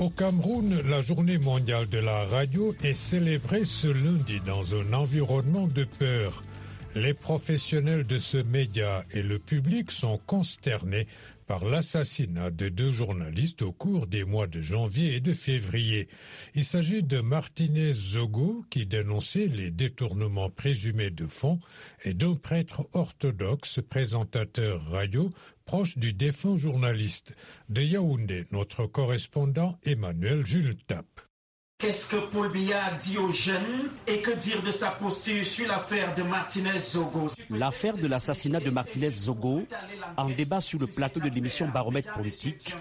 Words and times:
Au 0.00 0.10
Cameroun, 0.10 0.82
la 0.88 1.02
journée 1.02 1.38
mondiale 1.38 1.88
de 1.88 1.98
la 1.98 2.24
radio 2.24 2.74
est 2.82 2.94
célébrée 2.94 3.64
ce 3.64 3.86
lundi 3.86 4.40
dans 4.44 4.74
un 4.74 4.92
environnement 4.92 5.68
de 5.68 5.84
peur. 5.84 6.42
Les 6.96 7.12
professionnels 7.12 8.06
de 8.06 8.18
ce 8.18 8.36
média 8.36 9.04
et 9.10 9.22
le 9.22 9.40
public 9.40 9.90
sont 9.90 10.20
consternés 10.26 11.08
par 11.48 11.64
l'assassinat 11.64 12.52
de 12.52 12.68
deux 12.68 12.92
journalistes 12.92 13.62
au 13.62 13.72
cours 13.72 14.06
des 14.06 14.22
mois 14.22 14.46
de 14.46 14.62
janvier 14.62 15.16
et 15.16 15.20
de 15.20 15.32
février. 15.32 16.06
Il 16.54 16.64
s'agit 16.64 17.02
de 17.02 17.20
Martinez 17.20 17.92
Zogo 17.92 18.64
qui 18.70 18.86
dénonçait 18.86 19.48
les 19.48 19.72
détournements 19.72 20.50
présumés 20.50 21.10
de 21.10 21.26
fonds 21.26 21.58
et 22.04 22.14
d'un 22.14 22.36
prêtre 22.36 22.88
orthodoxe 22.92 23.80
présentateur 23.90 24.80
radio 24.90 25.32
proche 25.64 25.98
du 25.98 26.12
défunt 26.12 26.56
journaliste. 26.56 27.34
De 27.68 27.82
Yaoundé, 27.82 28.44
notre 28.52 28.86
correspondant 28.86 29.80
Emmanuel 29.82 30.46
Jules. 30.46 30.76
Qu'est-ce 31.78 32.08
que 32.08 32.16
Paul 32.30 32.50
Biya 32.52 32.92
dit 33.02 33.18
aux 33.18 33.30
jeunes 33.30 33.90
et 34.06 34.20
que 34.20 34.30
dire 34.30 34.62
de 34.62 34.70
sa 34.70 34.92
posture 34.92 35.44
sur 35.44 35.66
l'affaire 35.66 36.14
de 36.14 36.22
Martinez 36.22 36.78
Zogo? 36.78 37.26
L'affaire 37.50 37.96
de 37.96 38.06
l'assassinat 38.06 38.60
de 38.60 38.70
Martinez 38.70 39.10
Zogo 39.10 39.64
en 40.16 40.30
débat 40.30 40.60
sur 40.60 40.78
le 40.78 40.86
plateau 40.86 41.18
de 41.18 41.28
l'émission 41.28 41.68
Baromètre 41.68 42.14
politique, 42.14 42.74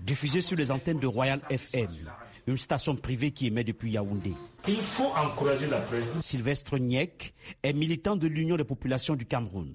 diffusée 0.00 0.40
sur 0.40 0.56
les 0.56 0.72
antennes 0.72 0.98
de 0.98 1.06
Royal 1.06 1.40
FM, 1.50 1.88
une 2.46 2.56
station 2.56 2.96
privée 2.96 3.32
qui 3.32 3.46
émet 3.48 3.64
depuis 3.64 3.92
Yaoundé. 3.92 4.32
Il 4.66 4.80
faut 4.80 5.12
encourager 5.14 5.66
la 5.66 5.80
presse. 5.80 6.06
Sylvestre 6.22 6.78
Niek 6.78 7.34
est 7.62 7.74
militant 7.74 8.16
de 8.16 8.26
l'Union 8.26 8.56
des 8.56 8.64
populations 8.64 9.14
du 9.14 9.26
Cameroun. 9.26 9.74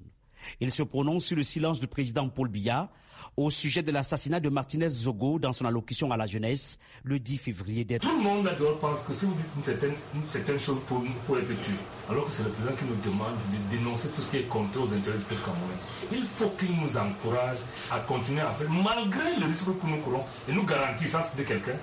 Il 0.60 0.72
se 0.72 0.84
prononce 0.84 1.26
sur 1.26 1.38
le 1.38 1.44
silence 1.44 1.80
du 1.80 1.88
président 1.88 2.28
Paul 2.28 2.50
Biya 2.50 2.90
au 3.38 3.50
sujet 3.50 3.82
de 3.82 3.92
l'assassinat 3.92 4.40
de 4.40 4.50
Martinez 4.50 4.90
Zogo 4.90 5.40
dans 5.40 5.54
son 5.54 5.66
allocution 5.66 6.12
à 6.12 6.18
la 6.18 6.28
jeunesse 6.28 6.78
le 7.04 7.20
10 7.20 7.38
février 7.38 7.84
dernier. 7.84 8.06
Tout 8.08 8.18
le 8.18 8.24
monde 8.24 8.46
là-dedans 8.46 8.76
pense 8.80 9.02
que 9.02 9.14
si 9.14 9.26
vous 9.26 9.34
dites 9.34 9.46
une 9.58 9.64
certaine, 9.64 9.94
une 10.16 10.30
certaine 10.30 10.60
chose 10.60 10.78
pour, 10.88 11.04
pour 11.26 11.38
être 11.38 11.48
tué, 11.48 11.74
alors 12.10 12.26
que 12.26 12.32
c'est 12.32 12.44
le 12.44 12.50
président 12.50 12.76
qui 12.76 12.86
nous 12.86 13.12
demande 13.12 13.34
de 13.52 13.76
dénoncer 13.78 14.10
tout 14.10 14.22
ce 14.22 14.30
qui 14.30 14.38
est 14.38 14.48
contre 14.48 14.82
aux 14.82 14.94
intérêts 14.94 15.18
du 15.18 15.24
peuple 15.24 15.42
camerounais, 15.42 15.78
il 16.12 16.24
faut 16.26 16.50
qu'il 16.60 16.72
nous 16.76 16.98
encourage 16.98 17.60
à 17.92 18.00
continuer 18.02 18.42
à 18.42 18.52
faire, 18.52 18.70
malgré 18.70 19.36
le 19.40 19.46
risque 19.48 19.66
que 19.66 19.88
nous 19.88 19.98
courons, 19.98 20.24
et 20.48 20.54
nous 20.54 20.64
garantit, 20.66 21.08
ça 21.08 21.24
c'est 21.24 21.38
de 21.38 21.44
quelqu'un, 21.44 21.78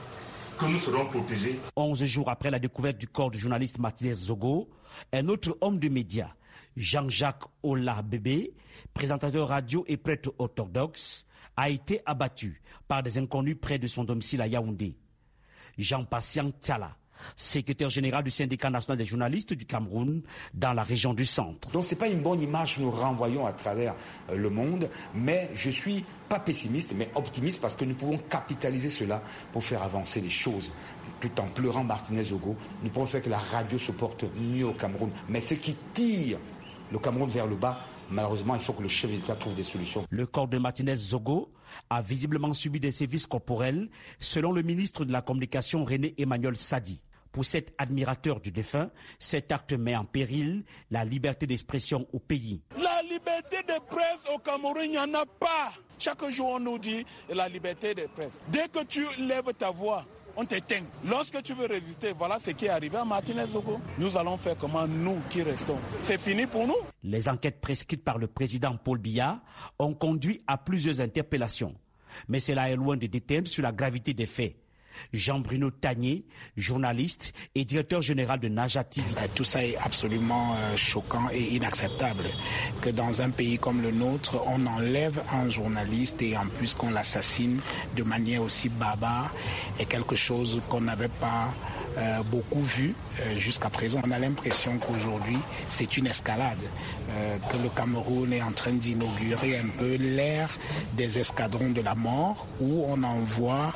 que 0.58 0.66
nous 0.66 0.78
serons 0.78 1.06
protégés. 1.06 1.58
11 1.76 2.04
jours 2.04 2.28
après 2.30 2.50
la 2.50 2.58
découverte 2.58 2.98
du 2.98 3.08
corps 3.08 3.30
du 3.30 3.38
journaliste 3.38 3.78
Martinez 3.78 4.14
Zogo, 4.14 4.68
un 5.12 5.28
autre 5.28 5.56
homme 5.60 5.78
de 5.78 5.88
médias, 5.88 6.28
Jean-Jacques 6.76 7.44
Ola 7.62 8.02
Bébé, 8.02 8.52
présentateur 8.94 9.48
radio 9.48 9.84
et 9.88 9.96
prêtre 9.96 10.32
orthodoxe, 10.38 11.26
a 11.56 11.68
été 11.68 12.00
abattu 12.06 12.62
par 12.88 13.02
des 13.02 13.18
inconnus 13.18 13.56
près 13.60 13.78
de 13.78 13.86
son 13.86 14.04
domicile 14.04 14.40
à 14.40 14.46
Yaoundé. 14.46 14.96
Jean-Patient 15.78 16.50
Tiala, 16.60 16.96
secrétaire 17.36 17.90
général 17.90 18.24
du 18.24 18.30
syndicat 18.30 18.70
national 18.70 18.98
des 18.98 19.04
journalistes 19.04 19.52
du 19.52 19.66
Cameroun 19.66 20.22
dans 20.54 20.72
la 20.72 20.82
région 20.82 21.14
du 21.14 21.24
centre. 21.24 21.70
Donc 21.70 21.84
c'est 21.84 21.96
pas 21.96 22.08
une 22.08 22.22
bonne 22.22 22.40
image 22.40 22.76
que 22.76 22.80
nous 22.80 22.90
renvoyons 22.90 23.46
à 23.46 23.52
travers 23.52 23.94
le 24.34 24.50
monde, 24.50 24.88
mais 25.14 25.50
je 25.54 25.70
suis 25.70 26.04
pas 26.28 26.38
pessimiste, 26.38 26.94
mais 26.96 27.10
optimiste 27.14 27.60
parce 27.60 27.74
que 27.74 27.84
nous 27.84 27.94
pouvons 27.94 28.18
capitaliser 28.18 28.88
cela 28.88 29.22
pour 29.52 29.64
faire 29.64 29.82
avancer 29.82 30.20
les 30.20 30.30
choses. 30.30 30.72
Tout 31.20 31.40
en 31.40 31.48
pleurant 31.48 31.84
Martinez 31.84 32.32
Ogo, 32.32 32.56
nous 32.82 32.90
pouvons 32.90 33.06
faire 33.06 33.20
que 33.20 33.28
la 33.28 33.38
radio 33.38 33.78
se 33.78 33.92
porte 33.92 34.24
mieux 34.38 34.66
au 34.66 34.72
Cameroun. 34.72 35.10
Mais 35.28 35.40
ce 35.40 35.54
qui 35.54 35.76
tire 35.92 36.38
le 36.90 36.98
Cameroun 36.98 37.28
vers 37.28 37.46
le 37.46 37.56
bas, 37.56 37.78
malheureusement, 38.10 38.54
il 38.54 38.60
faut 38.60 38.72
que 38.72 38.82
le 38.82 38.88
chef 38.88 39.10
d'État 39.10 39.34
trouve 39.36 39.54
des 39.54 39.64
solutions. 39.64 40.04
Le 40.10 40.26
corps 40.26 40.48
de 40.48 40.58
Martinez 40.58 40.96
Zogo 40.96 41.52
a 41.88 42.02
visiblement 42.02 42.52
subi 42.52 42.80
des 42.80 42.90
sévices 42.90 43.26
corporels, 43.26 43.88
selon 44.18 44.52
le 44.52 44.62
ministre 44.62 45.04
de 45.04 45.12
la 45.12 45.22
Communication 45.22 45.84
René 45.84 46.14
Emmanuel 46.18 46.56
Sadi. 46.56 47.00
Pour 47.32 47.44
cet 47.44 47.72
admirateur 47.78 48.40
du 48.40 48.50
défunt, 48.50 48.90
cet 49.20 49.52
acte 49.52 49.72
met 49.72 49.94
en 49.94 50.04
péril 50.04 50.64
la 50.90 51.04
liberté 51.04 51.46
d'expression 51.46 52.08
au 52.12 52.18
pays. 52.18 52.60
La 52.76 53.02
liberté 53.02 53.58
de 53.68 53.78
presse 53.86 54.24
au 54.34 54.38
Cameroun, 54.38 54.82
il 54.82 54.90
n'y 54.90 54.98
en 54.98 55.14
a 55.14 55.24
pas. 55.24 55.72
Chaque 55.96 56.28
jour, 56.30 56.48
on 56.54 56.60
nous 56.60 56.78
dit 56.78 57.04
la 57.28 57.48
liberté 57.48 57.94
de 57.94 58.06
presse. 58.06 58.40
Dès 58.48 58.68
que 58.68 58.82
tu 58.84 59.06
lèves 59.20 59.52
ta 59.56 59.70
voix, 59.70 60.04
on 60.36 60.44
t'éteint. 60.44 60.82
Lorsque 61.06 61.42
tu 61.42 61.54
veux 61.54 61.66
résister, 61.66 62.12
voilà 62.16 62.38
ce 62.38 62.50
qui 62.50 62.66
est 62.66 62.70
arrivé 62.70 62.96
à 62.96 63.04
Martinez 63.04 63.46
Zogo. 63.46 63.80
Nous 63.98 64.16
allons 64.16 64.36
faire 64.36 64.56
comment 64.58 64.86
nous 64.86 65.18
qui 65.28 65.42
restons. 65.42 65.78
C'est 66.02 66.18
fini 66.20 66.46
pour 66.46 66.66
nous. 66.66 66.76
Les 67.02 67.28
enquêtes 67.28 67.60
prescrites 67.60 68.04
par 68.04 68.18
le 68.18 68.26
président 68.26 68.76
Paul 68.76 68.98
Biya 68.98 69.40
ont 69.78 69.94
conduit 69.94 70.42
à 70.46 70.58
plusieurs 70.58 71.00
interpellations. 71.00 71.74
Mais 72.28 72.40
cela 72.40 72.70
est 72.70 72.76
loin 72.76 72.96
de 72.96 73.06
déteindre 73.06 73.48
sur 73.48 73.62
la 73.62 73.72
gravité 73.72 74.14
des 74.14 74.26
faits. 74.26 74.56
Jean-Bruno 75.12 75.70
Tagné, 75.70 76.24
journaliste 76.56 77.32
et 77.54 77.64
directeur 77.64 78.02
général 78.02 78.40
de 78.40 78.48
Naja 78.48 78.84
TV. 78.84 79.06
Tout 79.34 79.44
ça 79.44 79.64
est 79.64 79.76
absolument 79.76 80.54
choquant 80.76 81.28
et 81.32 81.56
inacceptable. 81.56 82.24
Que 82.80 82.90
dans 82.90 83.22
un 83.22 83.30
pays 83.30 83.58
comme 83.58 83.82
le 83.82 83.90
nôtre, 83.90 84.42
on 84.46 84.66
enlève 84.66 85.22
un 85.32 85.50
journaliste 85.50 86.22
et 86.22 86.36
en 86.36 86.46
plus 86.46 86.74
qu'on 86.74 86.90
l'assassine 86.90 87.60
de 87.96 88.02
manière 88.02 88.42
aussi 88.42 88.68
barbare 88.68 89.32
est 89.78 89.86
quelque 89.86 90.16
chose 90.16 90.60
qu'on 90.68 90.82
n'avait 90.82 91.08
pas 91.08 91.52
euh, 91.98 92.22
beaucoup 92.22 92.62
vu 92.62 92.94
euh, 93.20 93.36
jusqu'à 93.36 93.68
présent. 93.68 94.00
On 94.06 94.10
a 94.10 94.18
l'impression 94.18 94.78
qu'aujourd'hui, 94.78 95.38
c'est 95.68 95.96
une 95.96 96.06
escalade, 96.06 96.58
euh, 97.10 97.36
que 97.50 97.56
le 97.56 97.68
Cameroun 97.68 98.32
est 98.32 98.42
en 98.42 98.52
train 98.52 98.72
d'inaugurer 98.72 99.58
un 99.58 99.68
peu 99.76 99.96
l'ère 99.96 100.50
des 100.94 101.18
escadrons 101.18 101.70
de 101.70 101.80
la 101.80 101.94
mort, 101.94 102.46
où 102.60 102.84
on 102.86 103.02
envoie 103.02 103.72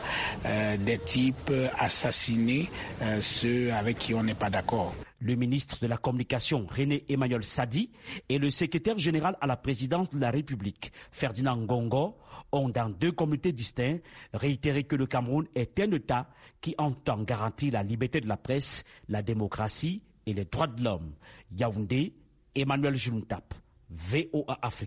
des 0.78 0.98
types 0.98 1.50
assassinés 1.78 2.70
ceux 3.20 3.72
avec 3.72 3.98
qui 3.98 4.14
on 4.14 4.22
n'est 4.22 4.34
pas 4.34 4.50
d'accord. 4.50 4.94
Le 5.24 5.36
ministre 5.36 5.78
de 5.80 5.86
la 5.86 5.96
Communication, 5.96 6.66
René 6.68 7.06
Emmanuel 7.08 7.44
Sadi, 7.44 7.90
et 8.28 8.36
le 8.36 8.50
secrétaire 8.50 8.98
général 8.98 9.38
à 9.40 9.46
la 9.46 9.56
présidence 9.56 10.10
de 10.10 10.18
la 10.18 10.30
République, 10.30 10.92
Ferdinand 11.12 11.56
Ngongo, 11.56 12.18
ont 12.52 12.68
dans 12.68 12.90
deux 12.90 13.10
communautés 13.10 13.52
distincts 13.52 14.00
réitéré 14.34 14.84
que 14.84 14.96
le 14.96 15.06
Cameroun 15.06 15.46
est 15.54 15.80
un 15.80 15.90
État 15.92 16.28
qui 16.60 16.74
entend 16.76 17.22
garantir 17.22 17.72
la 17.72 17.82
liberté 17.82 18.20
de 18.20 18.28
la 18.28 18.36
presse, 18.36 18.84
la 19.08 19.22
démocratie 19.22 20.02
et 20.26 20.34
les 20.34 20.44
droits 20.44 20.66
de 20.66 20.84
l'homme. 20.84 21.14
Yaoundé, 21.56 22.12
Emmanuel 22.54 22.94
Juntap, 22.94 23.54
VOA 23.88 24.58
Afrique. 24.60 24.82